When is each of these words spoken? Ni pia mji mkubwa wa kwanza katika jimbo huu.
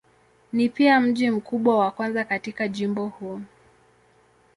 Ni 0.53 0.69
pia 0.69 0.99
mji 0.99 1.31
mkubwa 1.31 1.77
wa 1.79 1.91
kwanza 1.91 2.23
katika 2.23 2.67
jimbo 2.67 3.07
huu. 3.07 3.41